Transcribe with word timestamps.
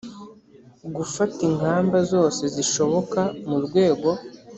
gufata 0.95 1.39
ingamba 1.49 1.97
zose 2.11 2.43
zishoboka 2.55 3.21
mu 3.49 3.57
rwego 3.65 4.09